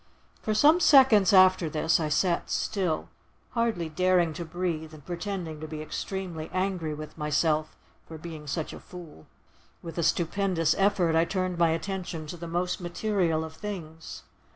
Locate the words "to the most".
12.25-12.81